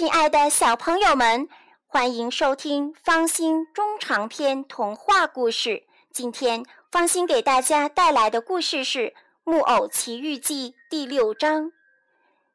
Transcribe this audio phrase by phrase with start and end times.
[0.00, 1.46] 亲爱的小朋友们，
[1.86, 5.84] 欢迎收听方心中长篇童话故事。
[6.10, 9.08] 今天，方心给大家带来的故事是
[9.44, 11.72] 《木偶奇遇记》第六章。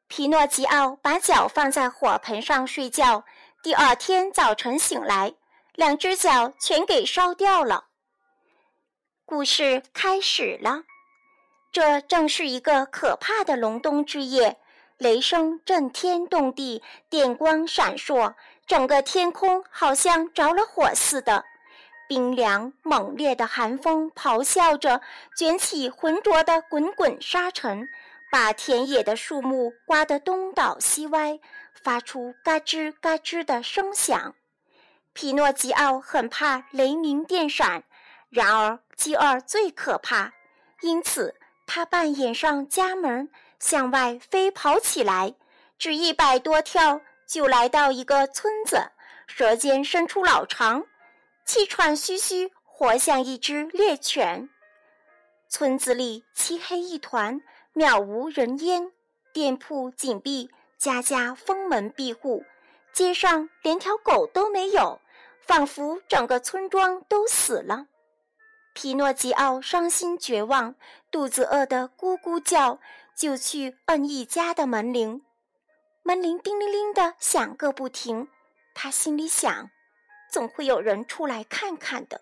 [0.08, 3.24] 皮诺吉奥把脚放在火盆上睡觉，
[3.62, 5.34] 第二天早晨醒来，
[5.76, 7.84] 两只脚全给烧掉了。
[9.24, 10.82] 故事开始了，
[11.70, 14.58] 这正是一个可怕的隆冬之夜。
[14.98, 18.34] 雷声震天动地，电光闪烁，
[18.66, 21.44] 整个天空好像着了火似的。
[22.08, 25.02] 冰凉猛烈的寒风咆哮着，
[25.36, 27.88] 卷起浑浊的滚滚沙尘，
[28.30, 31.40] 把田野的树木刮得东倒西歪，
[31.74, 34.34] 发出嘎吱嘎吱的声响。
[35.12, 37.84] 皮诺吉奥很怕雷鸣电闪，
[38.30, 40.32] 然而鸡儿最可怕，
[40.80, 41.34] 因此
[41.66, 43.28] 他半掩上家门。
[43.58, 45.34] 向外飞跑起来，
[45.78, 48.90] 只一百多跳，就来到一个村子，
[49.26, 50.86] 舌尖伸出老长，
[51.44, 54.48] 气喘吁吁，活像一只猎犬。
[55.48, 57.40] 村子里漆黑一团，
[57.74, 58.92] 渺无人烟，
[59.32, 62.44] 店铺紧闭，家家封门闭户，
[62.92, 65.00] 街上连条狗都没有，
[65.40, 67.86] 仿佛整个村庄都死了。
[68.74, 70.74] 皮诺吉奥伤心绝望，
[71.10, 72.78] 肚子饿得咕咕叫。
[73.16, 75.22] 就去摁一家的门铃，
[76.02, 78.28] 门铃叮铃铃的响个不停。
[78.74, 79.70] 他心里想，
[80.30, 82.20] 总会有人出来看看的。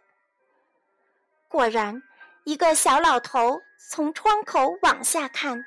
[1.48, 2.00] 果然，
[2.44, 5.64] 一个小老头从窗口往下看，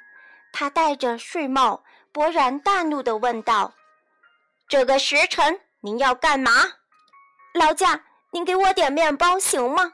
[0.54, 1.84] 他戴着睡帽，
[2.14, 3.76] 勃然大怒的问道
[4.70, 6.52] ：“这个时辰您要干嘛？
[7.54, 9.92] 劳驾，您给我点面包行吗？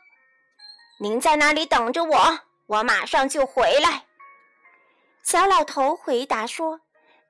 [1.00, 4.06] 您在那里等着我，我马上就回来。”
[5.24, 6.82] 小老头回答说：“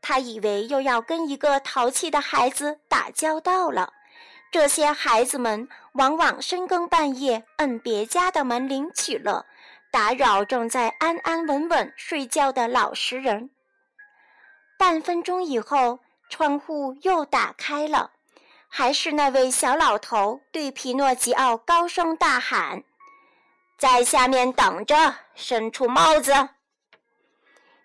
[0.02, 3.94] 他以为又要跟一个淘气的孩子打交道了。
[4.52, 9.46] 这些孩子们往往深更半夜摁别家的门铃取乐，
[9.92, 13.52] 打扰正在安安稳稳睡觉的老实人。”
[14.78, 16.00] 半分钟以后，
[16.30, 18.12] 窗户又打开了，
[18.68, 22.84] 还是那位小老头对皮诺吉奥高声大喊
[23.78, 26.50] ：“在下面等着，伸出帽子。”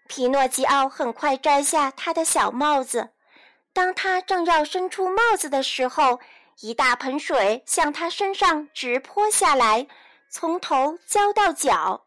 [0.09, 3.11] 皮诺吉奥很快摘下他的小帽子，
[3.75, 6.19] 当他正要伸出帽子的时候，
[6.61, 9.87] 一大盆水向他身上直泼下来，
[10.31, 12.07] 从头浇到脚。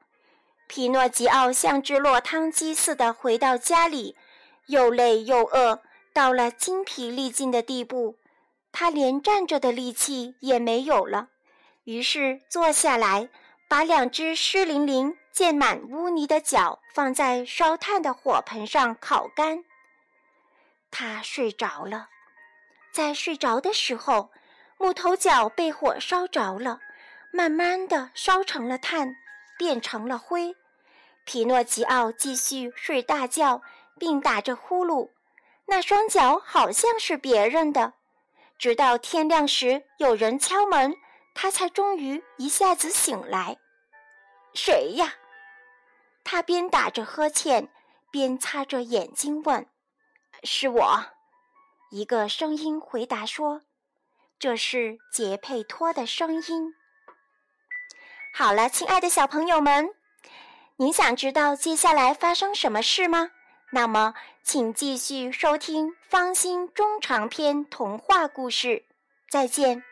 [0.68, 4.18] 皮诺吉奥像只落汤鸡似的回到家里，
[4.66, 5.82] 又累又饿，
[6.12, 8.18] 到了精疲力尽的地步，
[8.72, 11.28] 他连站着的力气也没有了，
[11.84, 13.30] 于是坐下来，
[13.70, 15.16] 把两只湿淋淋。
[15.34, 19.64] 溅满污泥的脚放在烧炭的火盆上烤干。
[20.92, 22.10] 他睡着了，
[22.94, 24.30] 在睡着的时候，
[24.78, 26.80] 木头脚被火烧着了，
[27.32, 29.16] 慢慢的烧成了炭，
[29.58, 30.56] 变成了灰。
[31.24, 33.62] 皮诺吉奥继续睡大觉，
[33.98, 35.10] 并打着呼噜。
[35.68, 37.94] 那双脚好像是别人的。
[38.58, 40.94] 直到天亮时，有人敲门，
[41.34, 43.58] 他才终于一下子醒来。
[44.54, 45.14] 谁呀？
[46.24, 47.70] 他边打着呵欠，
[48.12, 49.68] 边擦着眼睛问
[50.44, 51.06] ：“是我。”
[51.92, 53.62] 一个声音回答说
[54.40, 56.74] ：“这是杰佩托的声音。”
[58.34, 59.90] 好了，亲爱的小朋友们，
[60.78, 63.32] 您想知道接下来发生什么事吗？
[63.72, 64.14] 那么，
[64.44, 68.86] 请继续收听方心中长篇童话故事。
[69.30, 69.84] 再见。